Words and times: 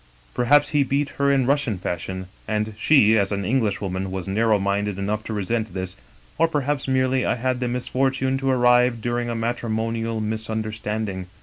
"Perhaps 0.33 0.69
he 0.69 0.81
beat 0.81 1.09
her 1.19 1.31
in 1.31 1.45
Russian 1.45 1.77
fashion^ 1.77 2.25
and 2.47 2.73
she, 2.79 3.19
as 3.19 3.31
an 3.31 3.45
Englishwoman, 3.45 4.09
was 4.09 4.27
narrow 4.27 4.57
minded 4.57 4.97
enough 4.97 5.23
to 5.25 5.31
resent 5.33 5.75
this; 5.75 5.95
or 6.39 6.47
perhaps, 6.47 6.87
merely, 6.87 7.23
I 7.23 7.35
had 7.35 7.59
the 7.59 7.67
misfortune 7.67 8.39
to 8.39 8.49
arrive 8.49 8.99
during 8.99 9.29
a 9.29 9.35
matrimonial 9.35 10.19
misunderstanding. 10.19 11.27